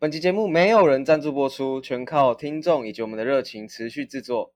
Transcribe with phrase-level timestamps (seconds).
[0.00, 4.52] 本期节目没有人赞助播出，全靠听众以及我们的热情持续制作。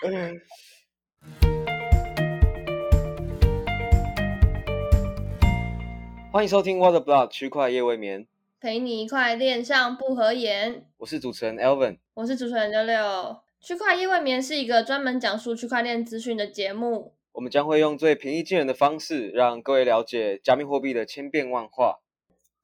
[6.32, 8.26] 欢迎收听 Water Block 区块夜未眠，
[8.58, 10.86] 陪你一块恋上不合言。
[10.96, 11.98] 我是主持人 Elvin。
[12.14, 13.36] 我是主持人六六。
[13.60, 17.12] 区块夜未眠是一个专门讲述区块链资讯的节目。
[17.32, 22.00] 我们将会用最平易近人的方式，让各位了解加密货币的千变万化。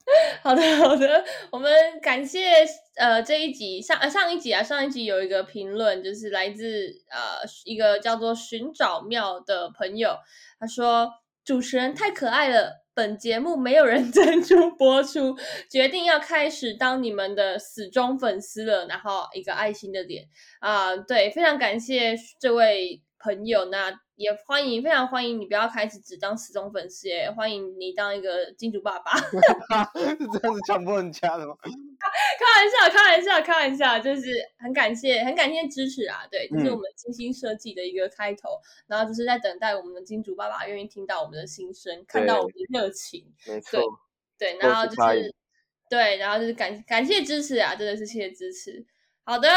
[0.40, 1.68] 好的，好的，我们
[2.00, 2.64] 感谢
[2.95, 10.17] 呃这一集上上一集啊上一集有一个评论，就是来自呃一个叫做寻找妙的朋友，
[10.61, 11.11] 他说
[11.45, 15.37] 主持人太可爱了，本节目没有人 赞助播出，
[15.68, 20.29] 决定要开始当你们的死忠粉丝了，然后一个爱心的脸
[20.61, 29.12] 啊、对，非常感谢这位朋友，那也欢迎非常欢迎你不要开始只当死忠粉丝耶，欢迎你当一个金主爸爸。
[29.20, 31.54] 是这样子强迫人家的吗？
[31.62, 31.70] 开
[32.56, 36.27] 玩笑，开玩笑，开玩笑，就是很感谢，很感谢支持啊！
[36.31, 43.83] 对，这是嗯我们精心设计的一个开头，然后就是在等待我们的金主爸爸愿意听到我们的心声，看到我们的热情，没错，
[44.39, 45.34] 对，然后就是
[45.91, 48.86] 对，然后就是感感谢支持啊，真的是谢谢支持。
[49.29, 49.49] 好的，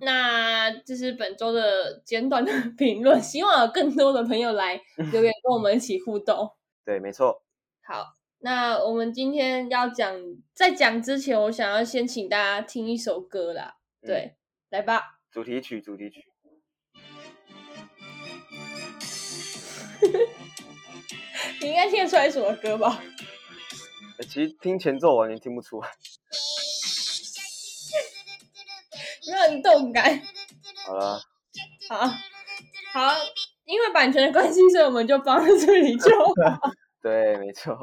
[0.00, 4.80] 那这是本周的简短的 评论，希望有更多的朋友来
[5.12, 6.50] 留言跟我们一起互动。
[6.82, 7.42] 对，没错。
[7.82, 10.18] 好，那我们今天要讲，
[10.54, 13.76] 在讲之前，我想要先请大家听一首歌啦。
[14.00, 14.36] 嗯对，
[14.70, 15.18] 来吧。
[15.30, 16.22] 主题曲，主题曲。
[21.60, 23.02] 你应该听得出来什么歌吧？
[24.18, 25.88] 呃其实听前奏完全听不出来。
[29.30, 30.20] 没有很动感。
[30.86, 31.20] 好了，
[31.88, 32.06] 好，
[32.92, 33.14] 好，
[33.64, 36.32] 因为版权的关系，所以我们就放在这里就好。
[37.02, 37.76] 对，没错。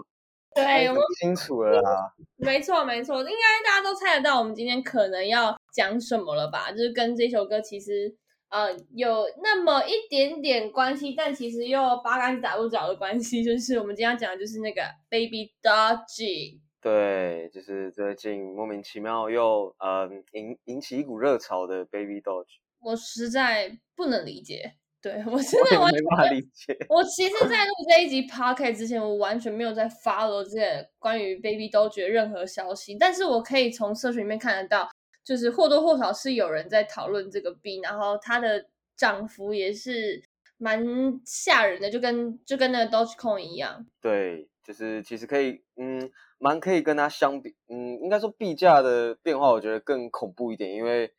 [0.53, 2.13] 对，我们清楚了啦。
[2.37, 6.71] 没错没错，应该大家都猜得到我们今天可能要讲什么了吧？
[6.71, 8.15] 就是跟这首歌其实
[8.49, 13.43] 呃有那么一点点关系，但其实又八竿子打不着的关系。
[13.43, 16.61] 就是我们今天要讲的就是那个 Baby Doji。
[16.85, 26.77] 对，就是最近莫名其妙又呃引引起一股热潮的 Baby Doge，我实在不能理解，对我 真的完没办法理解。
[26.87, 34.87] 我其实，在 录这一集 podcast 之前，我完全没有在 follow 这个关于 Baby Doge 的任何消息，但是我可以从社群里面看得到，
[35.23, 40.21] 就是或多或少是有人在讨论这个币，然后它的涨幅也是
[40.59, 40.85] 蛮
[41.25, 43.87] 吓人的，就跟就跟那个 Dogecoin 一样。
[43.99, 46.11] 对，就是其实可以，嗯，
[46.45, 51.11] 蛮可以跟它相比，嗯，应该说币价的变化，我觉得更恐怖一点，因为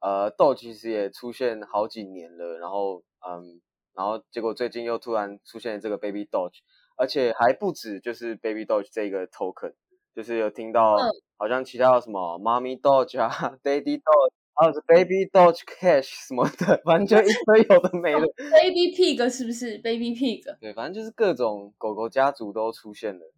[0.00, 3.60] 呃，，dog 其实也出现好几年了，然后嗯，
[3.94, 6.58] 然后结果最近又突然出现了这个 Baby Doge，
[6.96, 9.74] 而且还不止就是 Baby Doge 这个 token，
[10.16, 13.30] 就是有听到嗯好像其他有什么 Mommy Doge 啊，
[13.62, 18.20] Daddy Doge，还有是 Baby Doge Cash 什么的， 反正就一堆有的没的。
[18.50, 20.42] Baby Pig 是不是 Baby Pig？
[20.60, 23.32] 对，反正就是各种狗狗家族都出现了。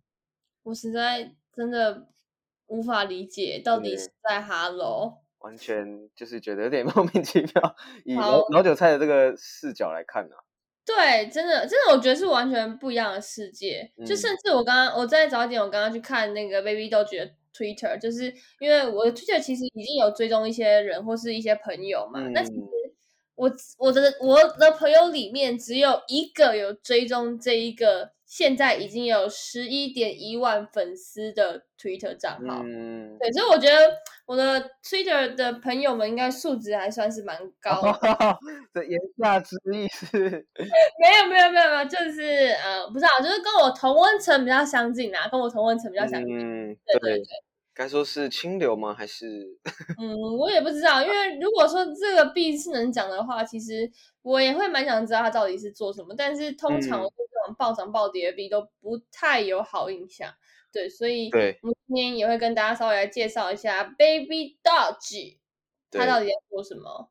[0.65, 2.09] 我实在真的
[2.67, 5.19] 无法理解，到底是在 Hello。
[5.39, 7.77] 完全就是觉得有点 莫名其妙。
[8.05, 10.41] 以老老韭菜的这个视角来看呢、啊，
[10.87, 13.93] 对，真的，真的，我觉得是完全不一样的世界。
[14.07, 22.21] 就嗯甚至我刚刚，我再早一点，我刚刚去看那个 Baby Doge 的 Twitter，就是因为我的 Twitter 其实已经有追踪一些人或是一些朋友嘛。
[22.33, 22.69] 那其实嗯
[23.35, 32.63] 我我的我的朋友里面只有一个有追踪这一个，现在已经有十一点一万粉丝的 Twitter 账号。
[32.65, 33.77] 嗯，对，所以我觉得
[34.27, 37.93] 我的 Twitter 的朋友们应该素质还算是蛮高的。
[38.75, 46.37] 这言下之意是， 没有没有没有没有，就是呃，不知道，就是跟我同温层比较相近啊，跟我同温层比较相近。
[46.37, 47.25] 嗯，对对对，
[47.75, 48.95] 该说是清流吗？
[48.95, 49.59] 还是
[50.01, 53.91] 嗯，我也不知道，因为如果说这个币是能讲的话，其实
[54.23, 56.15] 我也会蛮想知道它到底是做什么。
[56.17, 60.33] 但是通常嗯我对这种暴涨暴跌的币都不太有好印象。
[60.73, 65.39] 对，所以对我们今天也会跟大家稍微来介绍一下 Baby Doge，
[65.91, 67.11] 它到底在做什么。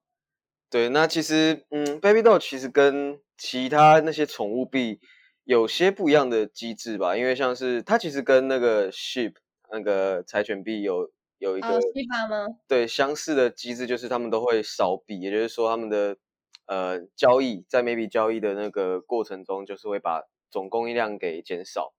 [0.69, 0.89] 对？
[0.89, 4.99] 那其实，嗯，Baby Doge 其实跟其他那些宠物币
[5.45, 9.35] 有些不一样的机制吧，因为像是它其实跟那个 Sheep
[9.73, 11.79] 那个柴犬币有有一个？
[12.67, 16.15] 对相似的机制，就是他们都会少币，也就是说他们的
[16.67, 20.21] 呃交易在 maybe 交易的那个过程中，就是会把
[20.51, 21.93] 总供应量给减少。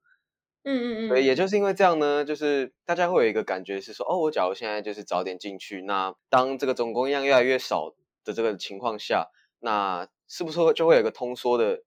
[0.62, 7.94] 嗯嗯嗯，所以也就是因为这样呢，就是大家会有一个感觉是说，哦，我假如现在就是早点进去，那当这个总供应量越来越少
[8.24, 9.28] 的这个情况下，
[9.58, 11.82] 那是不是会就会有一个通缩的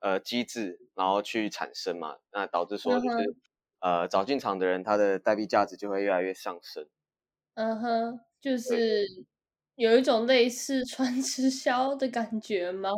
[0.00, 2.16] 呃机制，然后去产生嘛？
[2.32, 3.36] 那导致说就嗯是、
[3.84, 6.88] 呃早进场的人，他的代币价值就会越来越上升。
[7.52, 9.04] 嗯哼，就是
[9.74, 12.88] 有一种类似穿直销的感觉吗？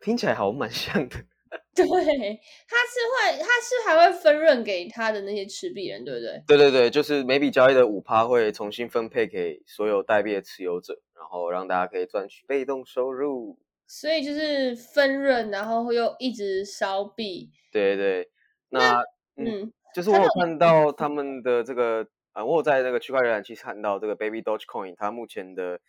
[0.00, 1.16] 听起来好蛮像的。
[1.74, 6.42] 对，他是会，他是还会分润给他的那些持币人，对不对？
[6.46, 13.58] 对对对，就是每笔交易的五趴会重新分配给所有代币的持有者，然后让大家可以赚取被动收入。
[13.86, 17.50] 所以就是分润，然后又一直烧币。
[17.72, 18.30] 对对，
[18.68, 19.02] 那
[19.36, 25.80] 嗯，就是我有看到他们的这个啊，我有在那个区块链其实看到这个 Baby Dogecoin，它目前的。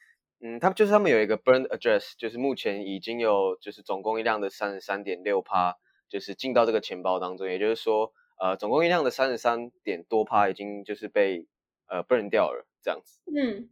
[0.41, 5.75] 嗯，他就是他们有一个 burn address，就是目前已经有就是总供应量的三十三点六趴，
[6.07, 11.45] 就是进到这个钱包当中，也就是说，呃，总供应量的三十三点多趴已经就是被
[11.89, 13.19] 呃 burn 掉了，这样子。
[13.35, 13.67] 嗯，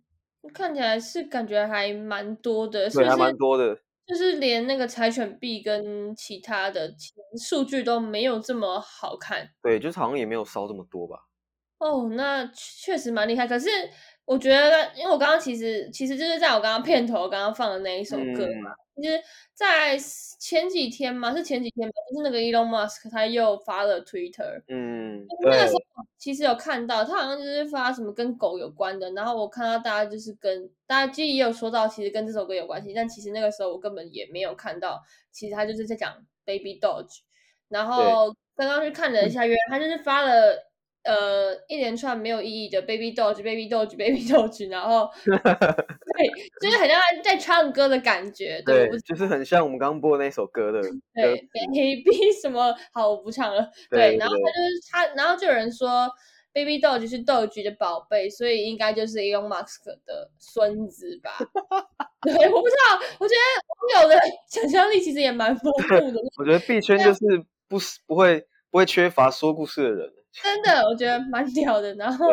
[0.54, 6.94] 看起来是感觉还蛮多的，对，还蛮多的，就是连那个柴犬币跟其他的
[7.38, 9.50] 数据都没有这么好看。
[9.62, 11.28] 对，就是好像也没有烧这么多吧。
[11.80, 13.70] 哦，那确实蛮厉害，可是。
[14.28, 19.18] 我觉得，因为我刚刚其实其实就是在我刚刚片头刚刚放的那一首歌嘛，其实，
[19.54, 19.98] 在
[20.38, 35.02] 前几天嘛，是前几天嘛，就是那个 Elon Musk 他又发了 Twitter，嗯，那个时候其实有看到他好像就是发什么跟狗有关的，然后我看到大家就是跟大家其实也有说到，其实跟这首歌有关系，但其实那个时候我根本也没有看到，
[35.32, 36.14] 其实他就是在讲
[36.44, 37.20] Baby Doge，
[37.70, 40.68] 然后刚刚去看了一下，原来他就是发了。
[41.08, 46.28] 呃，一连串没有意义的 baby doge，baby doge，baby doge，然后 对，
[46.62, 50.82] 就是很像在唱歌的感觉，对，就是很像我们刚刚播的那首歌的，
[51.16, 52.04] 对，baby
[52.42, 56.10] 什么好，我不唱了，对，然后他就是他，然后就有人说
[56.54, 61.38] baby doge 是 doge 的宝贝，所以应该就是 Elon Musk 的孙子吧？
[62.22, 63.40] 对，我不知道，我觉得
[63.96, 64.20] 网友的
[64.50, 66.20] 想象力其实也蛮丰富的。
[66.38, 67.20] 我觉得币圈就是
[67.70, 70.14] 不不会不会缺乏说故事的人。
[70.44, 71.94] 真的，我觉得蛮屌的。
[71.96, 72.28] 然后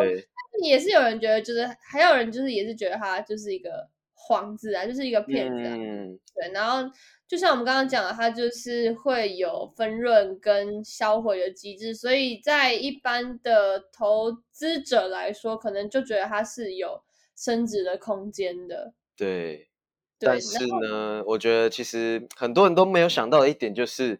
[0.61, 5.63] 也是有人觉得，就是还有人就是也是觉得他就是一个幌子啊，就是一个骗子。
[5.63, 6.51] 嗯，对。
[6.53, 6.89] 然后
[7.27, 17.01] 就像我们刚刚讲的，他就是会有分润跟销毁的机制，所以在一般的投资者来说，可能就觉得它是有
[17.35, 18.93] 升值的空间的。
[19.17, 19.69] 对。
[20.17, 24.17] 但是呢，我觉得其实很多人都没有想到的一点就是，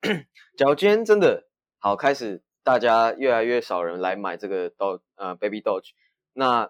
[0.56, 1.44] 假如今天真的
[1.78, 2.42] 好开始。
[2.66, 5.90] 大家越来越少人来买这个 Dog 呃 Baby Doge，
[6.32, 6.68] 那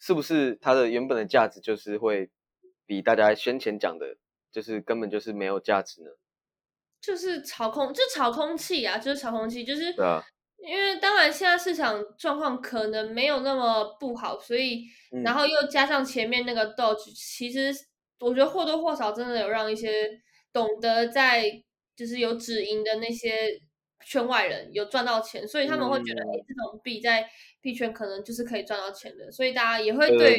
[0.00, 2.32] 是不是它的原本的价值就是会
[2.84, 4.16] 比大家先前讲的，
[4.50, 6.10] 就是根本就是没有价值呢？
[7.00, 9.94] 就是炒空，就炒空气啊，就是炒空气，就是。
[10.58, 14.82] 因为当然现在市场状况可能没有那么不好，所以
[15.22, 17.72] 然后又加上前面那个 Doge，其实
[18.18, 20.10] 我觉得或多或少真的有让一些
[20.52, 21.44] 懂得在
[21.94, 23.62] 就是有止盈的那些。
[24.06, 27.28] 圈外人有赚到钱，所以他们会觉得，哎，这种币在
[27.60, 30.36] 币圈可能就是可以赚到钱的，所以大家也会对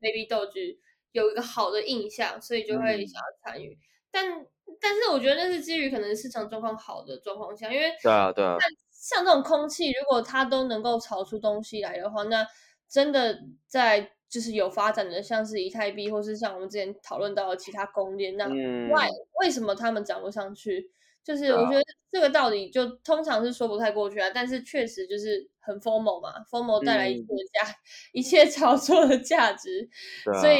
[0.00, 0.76] Baby Doge
[1.12, 3.78] 有一个好的印象，所以就会想要参与。
[4.10, 4.44] 但
[4.80, 8.56] 但是我觉得那是基于可能市场状况好的状况下，因为对啊对啊，
[8.90, 12.44] 像这种空气，如果它都能够炒出东西来的话，那
[12.88, 13.38] 真的
[13.68, 18.46] 在就是有发展的，像是以太币，或是像我们之前讨论到的其他公链，那
[18.92, 19.08] 外
[19.40, 20.90] 为什么他们涨不上去？
[21.26, 21.82] 就是我觉得
[22.12, 27.74] 这个道理就通常是说不太过去啊，但是确实就是很疯魔嘛，疯魔带来一切价，
[28.12, 29.88] 一切炒作的价值，
[30.40, 30.58] 所以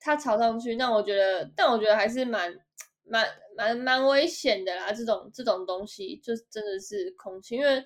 [0.00, 2.50] 它炒上去，那我觉得，但我觉得还是蛮
[3.04, 7.84] 蛮蛮蛮危险的啦，这种这种东西就真的是空气，因为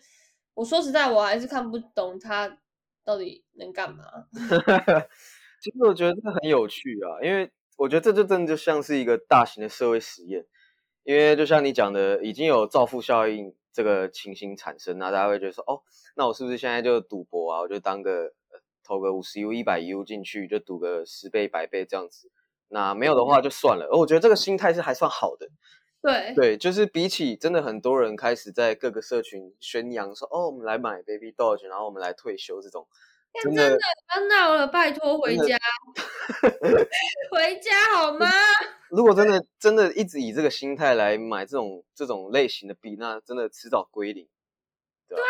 [0.54, 2.58] 我说实在，我还是看不懂它
[3.04, 4.04] 到底能干嘛。
[5.60, 10.46] 其实我觉得这个很有趣啊，因为我觉得这就真的就像是一个大型的社会实验。
[11.04, 15.82] 因为就像你讲的，已经有造富效应这个情形产生，那大家会觉得说，哦，
[16.16, 17.60] 那我是不是现在就赌博啊？
[17.60, 18.32] 我就当个
[18.84, 22.30] 投个五十 U、一百 U 进去，就赌个十倍、百倍这样子。
[22.68, 23.86] 那没有的话就算了。
[23.90, 25.48] 而我觉得这个心态是还算好的。
[26.02, 32.86] 对对，就是比起真的很多人开始在各个社群宣扬说，哦，我们来买 Baby Doge，然后我们来退休这种。
[33.42, 35.56] 真的不要闹了，拜托回家，
[37.30, 38.26] 回家好吗？
[38.90, 44.28] 如果真的真的一直以这个心态来买这种这种类型的币，那真的迟早归零。
[45.08, 45.24] 对啊，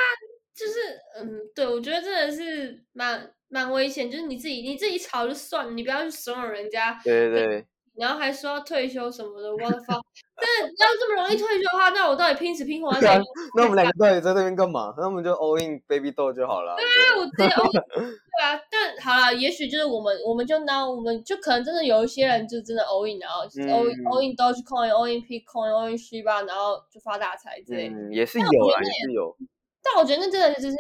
[0.54, 0.80] 就是
[1.16, 7.00] 嗯，对，我觉得真的是蛮蛮危险，就是你自己你自己炒就算了，你不要去怂恿人家。
[7.04, 7.66] 对对对。
[7.94, 10.00] 然后还说要退休什么的，我的妈！
[10.40, 13.20] 但要这么容易退休的话，那我到底拼死拼活在？
[13.56, 14.94] 那我们两个到底在那边干嘛？
[14.96, 16.76] 那我们就 all in baby 豆就好了。
[16.76, 17.82] 对啊，我直接 all in。
[18.00, 27.88] 对啊，但好了，也许就是我们，我们就拿我们就可能真的有一些人就真的 all in，然后 all all in Dogecoin，all in Bitcoin，all in Shiba，然后就发大财之类。
[27.88, 29.36] 嗯，也是有啊，也是有。
[29.82, 30.76] 但我觉得那真的就是，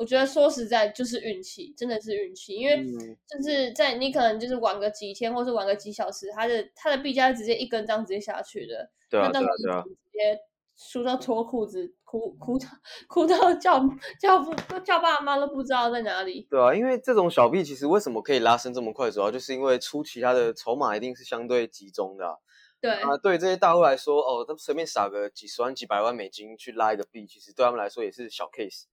[0.00, 10.38] 我觉得说实在就是运气，真的是运气，因为嗯就是在你可能就是玩个几天，或是玩个几小时，它的它的币价直接一根这样直接下去的，对啊对啊对啊，直接
[10.74, 12.66] 输到脱裤子，哭哭到
[13.08, 13.78] 哭到叫
[14.18, 16.46] 叫不叫爸妈都不知道在哪里。
[16.48, 22.34] 对啊，因为这种小币其实为什么可以拉升这么快，主要就是因为初期它的筹码一定是相对集中的啊。
[22.80, 28.84] 对，啊，对于这些大户来说，哦，他们随便撒个几十万、几百万美金去拉一个币，其实对他们来说也是小 case。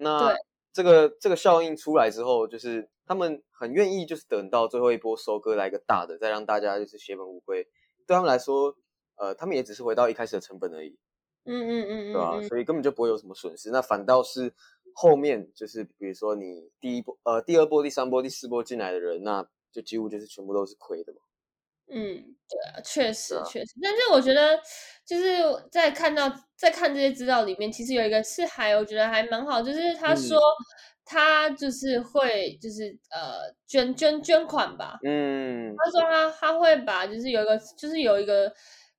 [0.00, 0.34] 那
[0.72, 7.64] 这个这个效应出来之后，就是他们很愿意，就是等到最后一波收割来一个大的，再让大家就是血本无归。
[8.06, 8.74] 对他们来说，
[9.16, 10.98] 呃，他们也只是回到一开始的成本而已，
[11.44, 13.70] 嗯嗯嗯对吧、所以根本就不会有什么损失。
[13.70, 14.52] 那反倒是
[14.94, 21.20] 后面就是比如说你第一波、呃第二波、第三波、第四波进来的人，那就几乎就是全部都是亏的嘛。
[21.92, 23.44] 嗯，对啊，确实啊。
[23.44, 24.58] 确实，但是我觉得
[25.06, 30.16] 就是在看到在看这些资料里面，其实有一个是还我觉得还蛮好，就是他嗯。
[30.16, 30.38] 说
[31.04, 38.52] 他就是会就是呃捐捐捐款吧，嗯，他说他他会把就是有一个就是有一个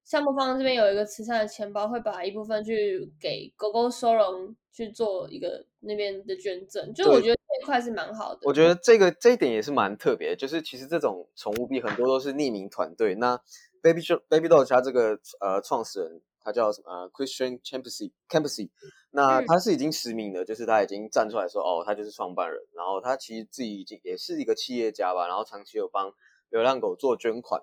[0.04, 8.40] 项目方这边有一个慈善的钱包，会把一部分去给狗狗收容去做一个那边的捐赠，就我觉得这一块是蛮好的。
[8.44, 13.16] 我觉得这个这一点也是蛮特别的，就是其实这种宠物币很多都是匿名团队。
[13.16, 13.40] 那
[13.82, 18.70] Baby Baby Dog 他这个呃创始人，他叫什么、呃、Christian Campsey Campsey，
[19.12, 26.14] 那嗯他是已经实名的，就是他已经站出来说，哦，他就是创办人，然后他其实自己已经也是一个企业家吧，然后长期有帮
[26.50, 27.62] 流浪狗做捐款。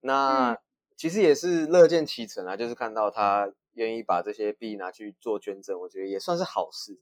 [0.00, 0.58] 那、嗯
[0.96, 6.98] 其实也是乐见其成啊，就是看到他愿意把这些币拿去做捐赠，我觉得也算是好事。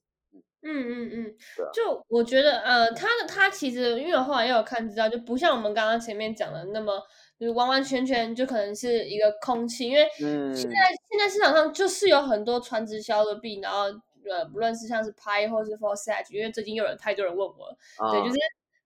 [0.64, 7.00] 嗯嗯嗯对啊，就我觉得，呃，他的他其实，因为我后来也有看资料，就不像我们刚刚前面讲的那么，
[7.38, 10.54] 就是完完全全就可能是一个空气，因为嗯。
[10.54, 10.76] 现在
[11.10, 13.84] 现在市场上就是有很多传直销的币，然后
[14.28, 18.36] 呃，不论是像是 Pi 或是 Forsage，因为最近又有太多人问我了，啊，对，就是。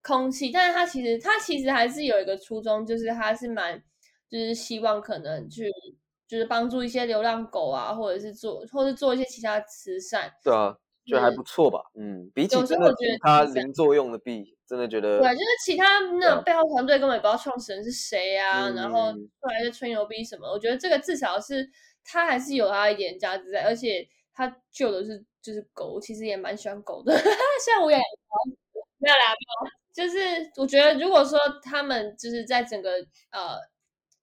[0.01, 3.77] 空气，但是他其实他其实还是有一个初衷，就是他是蛮
[4.31, 5.71] 就是希望可能去
[6.27, 10.33] 就是帮助一些流浪狗啊，或者是做或是做一些其他慈善。
[10.43, 10.75] 对啊，
[11.09, 11.81] 觉得还不错吧？
[11.95, 20.47] 嗯，比起真的候我觉得其他零作用的币，真的觉得对，就是其他那啊种背后团队根本也不知道创始人是谁啊，然后嗯出来就吹牛逼什么。
[20.49, 21.69] 我觉得这个至少是
[22.05, 27.13] 它还是有它一点价值在，而且它救的是就是狗，其实也蛮喜欢狗的，
[27.65, 27.97] 虽然我也
[28.99, 29.79] 没有啦，没有。
[29.95, 30.19] 就是
[30.57, 32.91] 我觉得，如果说他们就是在整个
[33.33, 33.59] 呃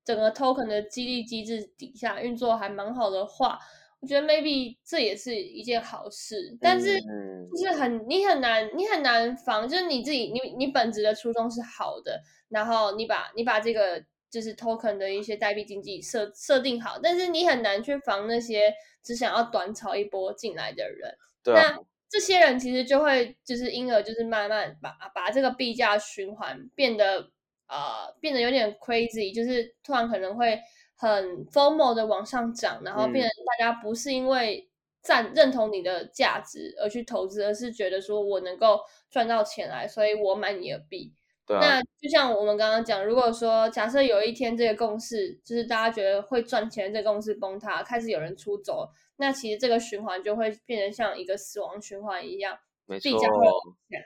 [0.06, 3.60] 整个 token 的激励机制底下运作还蛮好的话，
[4.06, 6.56] 我觉得 maybe 这也是一件好事。
[6.62, 18.72] 但是嗯就是很你很难你很难防，就是你自己你你本质的初衷是好的，然后你把你把这个就是 token 的一些代币经济设设定好，但是你很难去防那些
[19.04, 21.18] 只想要短炒一波进来的人。
[21.44, 27.32] 对啊，那这些人其实就会就是因而就是慢慢把把这个币价循环变得
[27.68, 30.60] 呃变得有点 crazy，就是突然可能会
[30.96, 34.70] 很 formal 的往上涨，然后变嗯成大家不是因为
[35.02, 38.80] 赞认同你的价值而去投资，而是觉得说我能够
[39.12, 41.14] 赚到钱来，所以我买你的币。
[41.48, 53.54] 对啊，那就像我们刚刚讲，如果说假设有一天这个公式就是大家觉得会赚钱，这个公式崩塌，开始有人出走，那其实这个循环就会变成像一个死亡循环一样，没错币价会往
[53.92, 53.98] 下。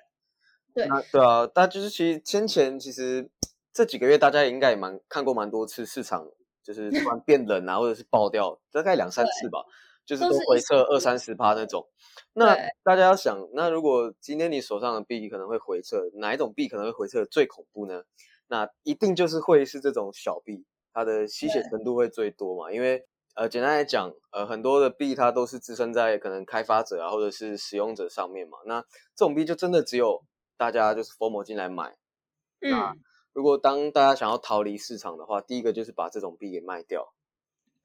[0.74, 3.29] 对那对啊，但就是其实先前其实
[3.72, 6.27] 这几个月大家也应该也蛮看过蛮多次市场
[6.63, 9.63] 就是突然变冷啊，或者是爆掉，大概两三次吧，
[10.06, 11.88] 就是都回撤二三十趴那种。
[12.34, 18.04] 那大家要想，那如果今天你手上的币可能会回撤，哪一种币可能会回撤最恐怖呢？
[18.48, 23.06] 那一定就是会是这种小币，它的吸血程度会最多嘛，因为。
[23.36, 28.58] 呃，简单来讲，呃，很多的币它都是支撑在可能开发者啊，或者是使用者上面嘛。
[28.66, 28.82] 那
[29.16, 30.25] 这种币就真的只有
[30.58, 31.96] 大家就是 FOMO 进来买。
[32.60, 33.00] 那嗯，
[33.39, 37.13] 如果当大家想要逃离市场的话，第一个就是把这种币给卖掉，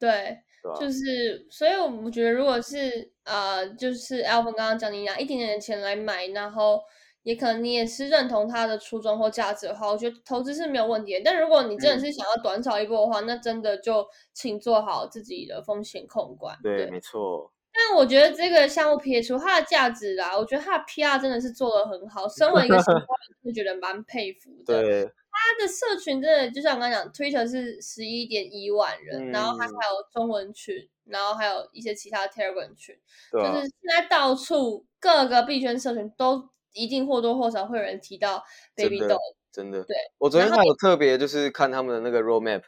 [0.00, 0.38] 对？
[0.80, 6.80] 就是，所以我觉得如果是呃，就是 Alvin 刚刚讲，你拿一点点的钱来买，然后
[7.22, 11.20] 也可能你也是认同它的初衷或价值的话，我觉得投资是没有问题的。
[11.24, 16.58] 但如果你真的嗯是想要短炒一波的话，那真的就请做好自己的风险控管。
[16.62, 22.26] 对，没错，但我觉得这个项目撇除它的价值啦，我觉得它的 PR 真的是做的很好。
[22.26, 23.06] 身为一个行销人，
[23.42, 24.82] 真的觉得蛮佩服的。
[24.82, 25.12] 对，它
[25.58, 30.74] 的社群真的就像我刚刚讲，Twitter 是十一点一万人，然后它还嗯有中文群，
[31.04, 32.96] 然后还有一些其他 Telegram 群，
[33.32, 38.42] 就是，现在到处各个币圈社群都一定或多或少会有人提到
[38.74, 39.18] Baby Dog。
[39.52, 39.84] 真的。
[39.84, 42.62] 对，我昨天还有特别就是看他们的那个 roadmap，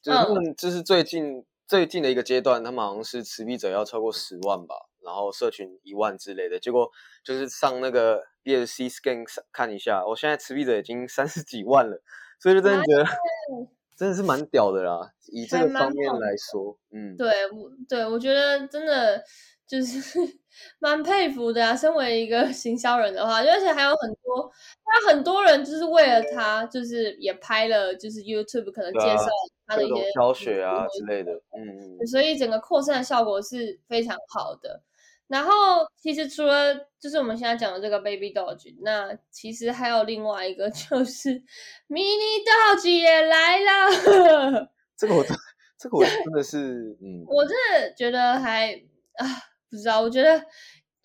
[0.00, 6.90] 就是他嗯们就是最近最近的一个阶段，他们好像是持币者要超过十万吧，然后社群一万之类的，结果
[7.24, 12.00] 就是上那个 BSC scan 看一下，我现在持币者已经三十几万了，
[12.38, 13.04] 所以就真的觉得
[13.96, 19.22] 真的是蛮屌的啦，以这个方面来说，嗯，对，我对我觉得真的
[19.66, 19.98] 就是
[20.80, 21.76] 蛮佩服的啊。
[21.76, 24.50] 身为一个 行销人的话，而且还有很多，
[24.86, 29.26] 那很多人就是为了他，就是也拍了，就是 YouTube 可能介绍
[29.66, 34.82] 他的一些教学啊之类的，嗯嗯，所以整个扩散的效果是非常好的。
[35.30, 41.30] 然后其实除了就是我们现在讲的这个 Baby Doge，那其实还有另外一个就是
[41.88, 44.68] Mini Doge 也来了。
[44.96, 45.24] 这个我
[45.78, 48.72] 这个我真的是，嗯，我真的觉得还
[49.18, 49.26] 啊
[49.70, 50.36] 不知道，我觉得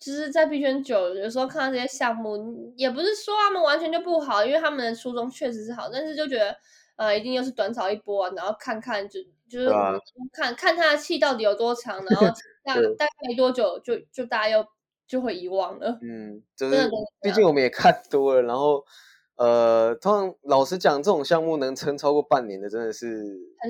[0.00, 6.56] 就是在币圈九，有时候看到这些项目，也不是说他们完全就不好，因为他们的初衷确实是好，但是就觉得
[6.96, 9.68] 呃一定又是短炒一波啊，然后看看就就是
[10.32, 12.26] 看看他的气到底有多长，然后。
[12.66, 14.66] 大大概没多久，就就大家又
[15.06, 15.98] 就会遗忘了。
[16.02, 16.90] 嗯，就是
[17.22, 18.84] 毕竟我们也看多了，然后
[19.36, 23.06] 呃，通常老实讲，这种项目能撑超过半年的，真的是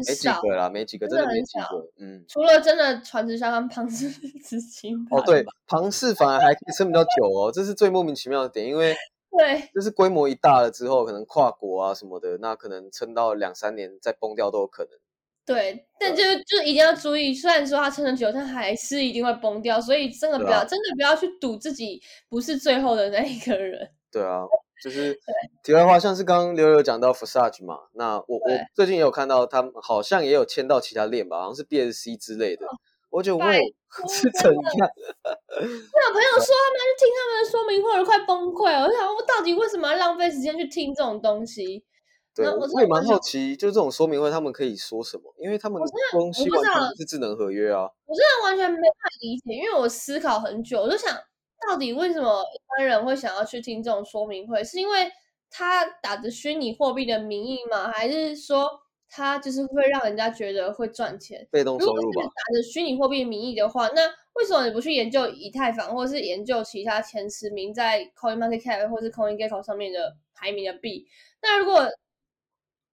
[0.07, 1.91] 没几个啦，没几个，真的没几个。
[1.99, 4.09] 嗯，除了真的传直销跟庞氏
[4.41, 4.97] 资金。
[5.11, 8.95] 哦，对，庞氏反而还可以撑比较久哦，这是最莫名其妙的点，因为
[9.37, 14.93] 对，就是规模一大了之后，可能跨国啊什么的，那可能撑到两三年再崩掉都有可能。
[15.47, 23.89] 对，但就就一定要注意，虽然说他撑得久，但还是一定会崩掉，所以真的不要，真的不要去赌自己不是最后的那一个人。
[24.11, 24.43] 对啊，
[24.83, 25.17] 就是
[25.63, 32.67] 题外话，像是刚刚刘刘讲到 f s a g e 嘛，那我我最近也有看到他们好像也有签到其他链吧，好像是 BSC 之类的，
[33.11, 33.53] 我觉得哇，
[34.09, 34.91] 是怎样？
[35.55, 38.85] 我有朋友 说他们去听他们的说明会，快崩溃了。
[38.85, 41.85] 我想，我到底为什么要浪费时间去听这种东西？
[42.37, 45.35] 对，我也蛮好奇，就这种说明会，他们可以说什么？
[45.39, 45.81] 因为他们
[46.13, 47.89] 东西完全是智能合约啊。
[48.05, 51.17] 我真的完全没法理解，因为我思考很久，我就想
[51.67, 54.63] 到底为什么一般人会想要去听这种说明会？
[54.63, 55.11] 是因为
[55.49, 57.91] 他打着虚拟货币的名义吗？
[57.91, 58.69] 还是说
[59.09, 61.49] 他就是会让人家觉得会赚钱？
[61.51, 62.23] 被动收入吧。
[62.23, 64.03] 打着虚拟货币名义的话，那
[64.35, 71.07] 为什么你不去研究以太坊，或者是研究其他前十名在 Coin Market Cap 或是 Coin Gecko 上面的排名的币？
[71.41, 71.89] 那如果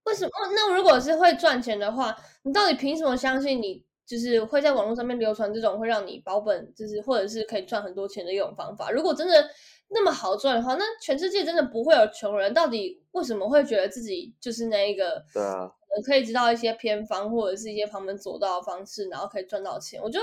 [0.04, 0.30] 为什么？
[0.54, 8.90] 那如果是会赚钱的话，你到底凭什么相信你就是会在网络上面流传这种会让你保本，就是或者是可以赚很多钱的一种方法？
[8.90, 9.48] 如果真的
[9.88, 12.52] 那么好赚的话，那全世界真的不会有穷人。
[12.52, 15.24] 到底为什么会觉得自己就是那一个？
[15.32, 15.70] 对啊，
[16.04, 20.00] 可以知道一些偏方或者是一些旁门左道的方式，然后可以赚到钱？
[20.02, 20.20] 我就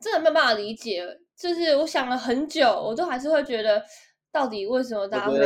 [0.00, 1.06] 真的没有办法理解。
[1.36, 3.82] 就是我想了很久，我都还是会觉得，
[4.32, 5.38] 到底为什么大家会？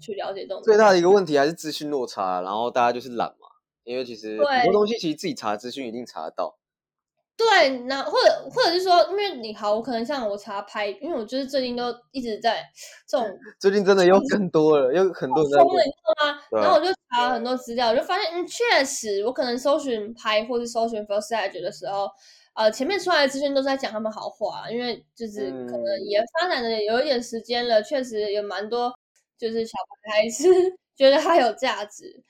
[0.00, 3.48] 去了解这种最大的一个问题还是资讯落差，然后大家就是懒嘛，
[3.84, 6.58] 因为其实很多东西其实自己查资讯一定查得到。
[7.38, 12.64] 对，那或者或者是说，因为你好，我可能像我查拍，因为我就是最近都一直在
[13.06, 13.28] 这种，
[13.60, 15.74] 最近真的又更多了，又很多人在问，
[16.62, 22.08] 然后我就查了很多资料，我就发现嗯，确实我可能搜寻拍或是搜寻 first edge 的时候，
[22.54, 28.94] 呃，前面出来的资讯都在讲他们好话，因为就是可能也发展的有一点时间了，确实有蛮多。
[29.38, 30.44] 就是小孩还是
[30.96, 32.22] 觉得它有价值，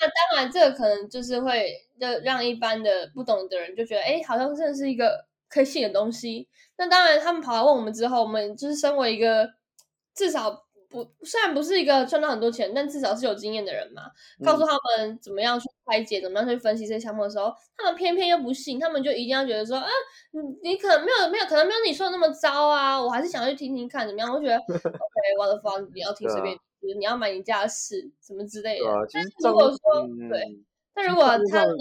[0.00, 6.48] 那当然这可能就是会就让一般的不懂的人就觉得，哎，好像真的是一个可以信的东西。
[6.76, 9.50] 那当然，他们跑来问我们之后，我们就是身为一个
[10.14, 10.66] 至少。
[10.90, 14.02] 不，虽然不是一个赚到很多钱，但至少是有经验的人嘛。
[14.44, 19.88] 告诉他们怎么样去拆解，怎么样去分析这些项目的时候，他们偏偏又不信，他们就一定要觉得说，啊，
[20.32, 23.00] 你你可能没有没有，可能没有你说的那么糟啊。
[23.00, 24.34] 我还是想要去听听看怎么样。
[24.34, 26.58] 我觉得， OK，我的房你要听随便，
[26.98, 28.84] 你要买你家的事什么之类的。
[29.12, 29.78] 但如果说
[30.28, 30.58] 对，
[30.92, 31.76] 但如果他们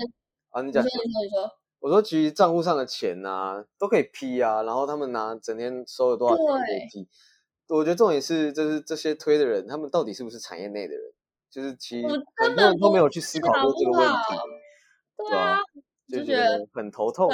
[0.52, 7.08] 啊，你讲，你说你说，我说其实账户上的钱啊都可以批啊，然后他们拿整天收了多少钱可以批。
[7.70, 11.04] 我觉得重点是，就是这些推的人，他们到底是不是产业内的人？
[11.52, 14.36] 就是其实很多人都没有去思考过这个问题，
[15.18, 15.58] 对啊，
[16.08, 17.28] 就觉得很头痛。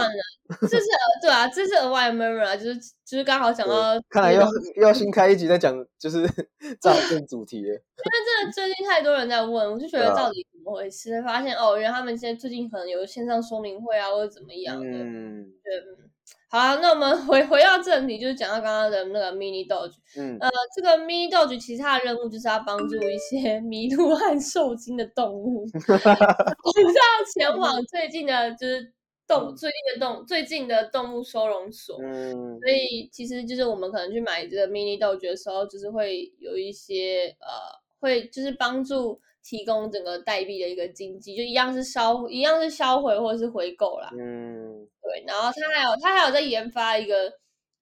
[0.62, 0.86] 这是
[1.21, 6.24] 对啊，这是额外 memory 啊，就是就是刚好讲到，看来要要新开一集再讲，就是
[6.80, 7.58] 诈骗主题。
[7.58, 11.21] 因为真的最近太多人在问，我就觉得到底怎么回事？
[11.24, 16.05] 发现哦，原来他们现在最近可能有线上说明会啊，或者怎么样的，嗯，对。
[16.50, 19.96] 好，那我们回 回到正题，就是讲到刚刚的那个 mini doge。
[20.18, 28.94] 嗯，呃，这个 mini doge 其实它的任务就是要帮助一些 迷路和受惊的动物， 是要前往最近的，就是
[29.28, 31.98] 动最近的动最近的动物收容所。
[32.02, 37.48] 嗯，所以其实就是我们可能去买这个 mini doge 的时候，就是会有一些呃，
[38.00, 44.10] 会就是帮助提供整个代币的一个经济，就一样是销一样是销毁或者是回购啦。
[44.20, 44.88] 嗯。
[45.04, 47.32] 对，然后他还有他还有在研发一个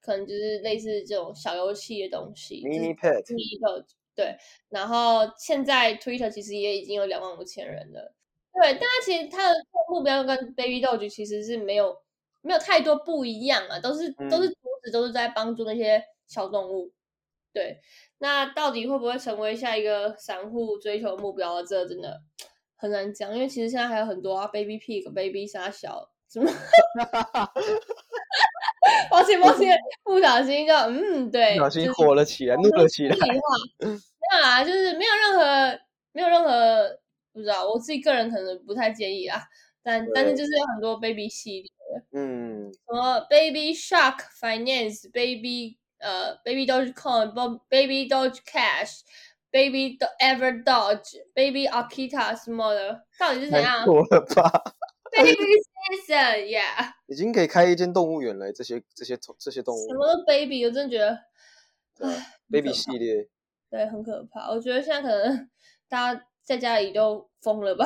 [0.02, 2.62] 可能就是类似这种小游戏的东西。
[2.64, 4.36] mini pet，mini Doge 对，
[4.68, 8.14] 然后现在 Twitter 其实也已经有两万五千人了。
[8.54, 9.56] 对，但它其实他的
[9.88, 11.98] 目标跟 Baby Doge 其实是没有
[12.42, 16.92] 没有太多不一样啊，都是都是主旨都是在帮助那些小动物。
[17.54, 17.80] 对，
[18.18, 21.64] 那到底会不会成为下一个散户追求目标啊？
[21.64, 22.20] 这真的
[22.76, 26.52] 很难讲，因为其实现在还有很多啊，Baby Pig、Baby 傻小什么。
[29.10, 33.16] 抱歉，抱歉，不小心就嗯，对，不小心火了起来，怒了起来。
[33.16, 35.80] 没有啊，就是没有任何
[36.12, 37.00] 没有任何
[37.32, 39.42] 不知道，我自己个人可能不太介意啊，
[39.84, 41.72] 但但是就是有很多 baby 系列，
[42.14, 47.34] 嗯，什么 baby shark finance baby 呃 baby dogecoin
[47.70, 49.00] baby doge cash
[49.52, 54.64] baby do ever doge baby akita 什么的，到底是怎太样过了吧？？
[55.16, 61.20] baby season yeah，已经可以开一间动物园了，这些这些动这些动物什么都 baby，我真的觉得
[62.00, 63.28] 唉，baby 系列，
[63.70, 64.50] 对很可怕。
[64.50, 65.50] 我觉得现在可能
[65.88, 67.86] 大家在家里都疯了吧。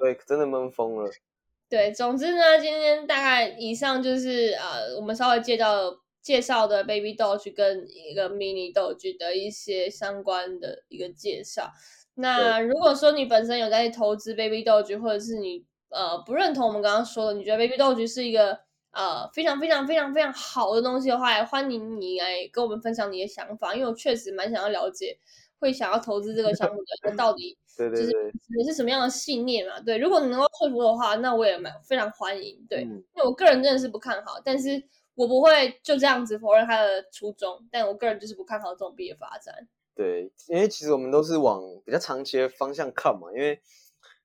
[0.00, 1.10] 对，真的闷疯了。
[1.68, 5.94] 对，总之呢，今天大概以上就是呃，我们稍微介绍
[6.28, 11.72] 介绍的 Baby Doge 跟一个 Mini Doge 的一些相关的一个介绍。
[12.16, 18.58] 那如果说你本身有在投资 Baby Doge，或者是你呃不认同我们刚刚说的，你觉得 Baby Doge 是一个
[18.90, 25.18] 呃非常非常非常非常好的东西的话，也欢迎你来跟我们分享你的想法，因为我确实蛮想要了解
[25.58, 29.80] 会想要投资这个项目的人到底 就是对对对，你是什么样的信念嘛？
[29.80, 32.62] 对，如果你能够说服的话，那我也蛮非常欢迎。
[32.68, 34.82] 对，嗯因为我个人真的是不看好，但是
[35.18, 39.52] 我不会就这样子否认他的初衷，但我个人就是不看好这种币的发展。
[39.92, 43.60] 对，因为其实我们都是往比较长期的方向看嘛，因为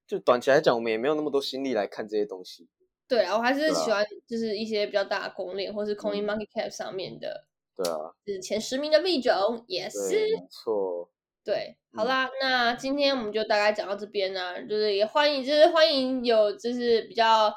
[0.05, 2.69] 就短期来讲，我们也没有那么多心力来看这些东西。
[3.07, 10.29] 对啊，我还是喜欢就是一些比较大的公链或是 Coin 嗯 Market Cap 上面的，对啊，就是前十名的币种也是。
[10.51, 11.09] 错。
[11.43, 17.53] 对，好嗯啦，那今天我们就大概讲到这边呢、就是也欢迎，就是欢迎有就是比较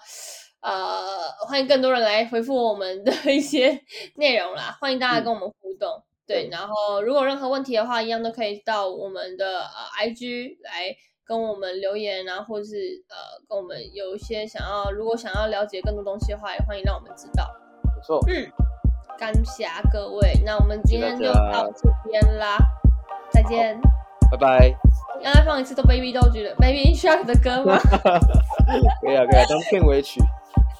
[0.67, 3.81] 呃，欢迎更多人来回复我们的一些
[4.17, 6.03] 内容啦，欢迎大家嗯跟我们互动。
[6.27, 12.75] 对，对然后如果任何问题的话，一样都可以到我们的呃 IG 来跟我们留言啊，或者是
[13.09, 17.49] 呃跟我们有一些想要，如果想要了解更多东西的话，也欢迎让我们知道。
[17.95, 18.51] 不错，嗯
[19.17, 22.59] 感谢各位，那我们今天就到这边啦，
[23.31, 23.81] 再见。
[24.33, 24.75] 拜拜。
[25.23, 27.79] 要再放一次都 Baby 都觉得 Baby Shark 的歌吗？
[29.01, 30.21] 可以啊，可以啊，当片尾曲。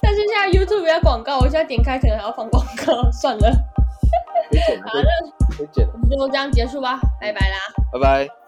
[0.01, 3.51] 但是现在 YouTube 要广告，我现在点开可能还要放广告，算了，
[4.49, 5.91] 可以剪啊，可以可以剪啊。
[5.93, 7.57] 我们就这样结束吧，拜拜啦。
[7.91, 8.46] 拜拜。